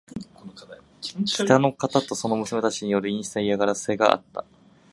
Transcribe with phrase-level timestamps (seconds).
[1.27, 4.43] 北の方とその娘たちによる陰湿な嫌がらせがあった。